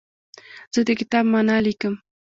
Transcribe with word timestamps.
زه 0.73 0.81
د 0.87 0.89
کتاب 0.99 1.23
معنی 1.33 1.57
لیکم. 1.65 1.93